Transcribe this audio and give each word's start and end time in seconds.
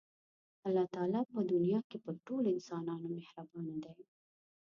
الله 0.65 0.85
تعالی 0.95 1.21
په 1.33 1.39
دنیا 1.51 1.79
کې 1.89 1.97
په 2.05 2.11
ټولو 2.25 2.47
انسانانو 2.57 3.07
مهربانه 3.17 3.75
دی. 3.95 4.05